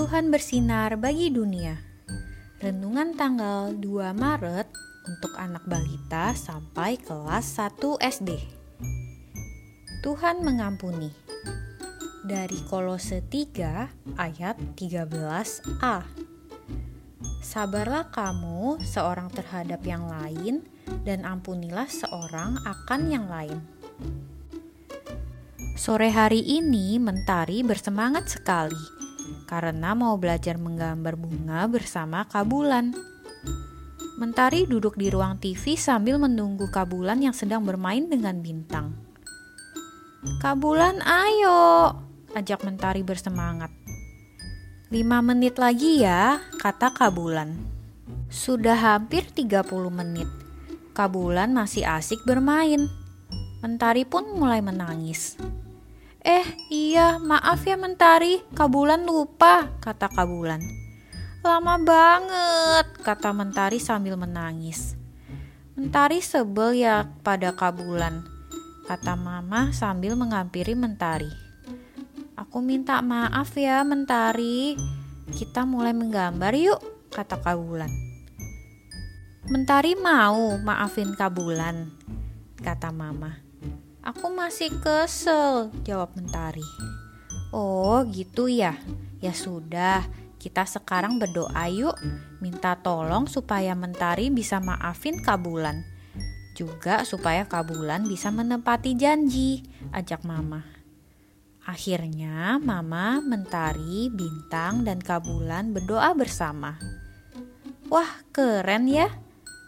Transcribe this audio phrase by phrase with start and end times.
[0.00, 1.76] Tuhan bersinar bagi dunia.
[2.56, 4.68] Renungan tanggal 2 Maret
[5.04, 8.40] untuk anak balita sampai kelas 1 SD.
[10.00, 11.12] Tuhan mengampuni.
[12.24, 16.02] Dari Kolose 3 ayat 13a.
[17.44, 20.64] Sabarlah kamu seorang terhadap yang lain
[21.04, 23.60] dan ampunilah seorang akan yang lain.
[25.80, 28.76] Sore hari ini Mentari bersemangat sekali
[29.48, 32.92] karena mau belajar menggambar bunga bersama Kabulan.
[34.20, 38.92] Mentari duduk di ruang TV sambil menunggu Kabulan yang sedang bermain dengan bintang.
[40.44, 41.96] Kabulan ayo,
[42.36, 43.72] ajak Mentari bersemangat.
[44.92, 47.56] Lima menit lagi ya, kata Kabulan.
[48.28, 50.28] Sudah hampir 30 menit.
[50.92, 52.84] Kabulan masih asik bermain.
[53.64, 55.40] Mentari pun mulai menangis.
[56.20, 60.60] Eh, iya, maaf ya Mentari, Kabulan lupa, kata Kabulan.
[61.40, 65.00] Lama banget, kata Mentari sambil menangis.
[65.72, 68.20] Mentari sebel ya pada Kabulan,
[68.84, 71.32] kata Mama sambil menghampiri Mentari.
[72.36, 74.76] Aku minta maaf ya Mentari,
[75.32, 77.88] kita mulai menggambar yuk, kata Kabulan.
[79.48, 81.96] Mentari mau maafin Kabulan,
[82.60, 83.49] kata Mama.
[84.00, 86.64] Aku masih kesel, jawab Mentari.
[87.52, 88.80] Oh, gitu ya.
[89.20, 90.08] Ya sudah,
[90.40, 91.92] kita sekarang berdoa yuk.
[92.40, 95.84] Minta tolong supaya Mentari bisa maafin Kabulan.
[96.56, 100.64] Juga supaya Kabulan bisa menepati janji, ajak Mama.
[101.68, 106.80] Akhirnya Mama, Mentari, Bintang, dan Kabulan berdoa bersama.
[107.92, 109.12] Wah, keren ya!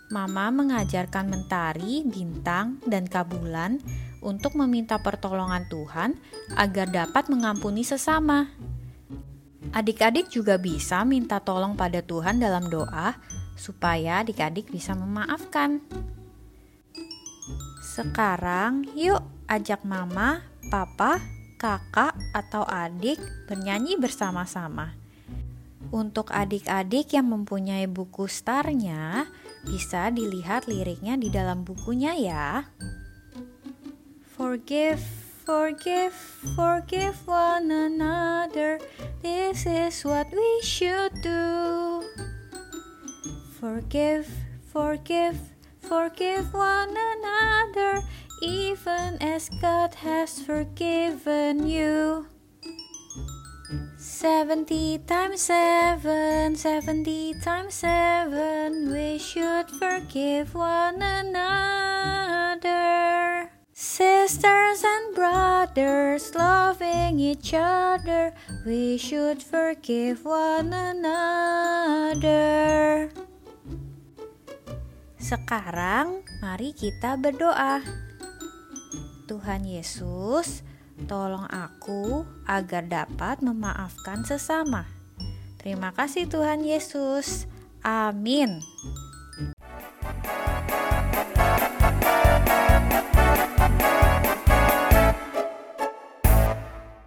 [0.09, 3.77] Mama mengajarkan Mentari, Bintang, dan Kabulan
[4.23, 6.17] untuk meminta pertolongan Tuhan
[6.55, 8.49] agar dapat mengampuni sesama.
[9.75, 13.19] Adik-adik juga bisa minta tolong pada Tuhan dalam doa
[13.59, 15.83] supaya adik-adik bisa memaafkan.
[17.83, 19.21] Sekarang, yuk
[19.51, 20.41] ajak mama,
[20.73, 21.21] papa,
[21.61, 24.97] kakak, atau adik bernyanyi bersama-sama.
[25.93, 29.29] Untuk adik-adik yang mempunyai buku starnya,
[29.69, 32.65] bisa dilihat liriknya di dalam bukunya ya.
[34.37, 35.01] Forgive,
[35.45, 36.15] forgive,
[36.57, 38.81] forgive one another.
[39.23, 42.03] This is what we should do.
[43.61, 44.27] Forgive,
[44.73, 45.37] forgive,
[45.81, 48.03] forgive one another,
[48.41, 52.27] even as God has forgiven you.
[53.99, 61.93] 70 times 7, 70 times 7, we should forgive one another.
[64.33, 68.33] Sisters and brothers loving each other,
[68.65, 72.33] we should forgive one another.
[75.21, 77.85] Sekarang, mari kita berdoa.
[79.29, 80.65] Tuhan Yesus,
[81.05, 84.89] tolong aku agar dapat memaafkan sesama.
[85.61, 87.45] Terima kasih, Tuhan Yesus.
[87.85, 88.65] Amin.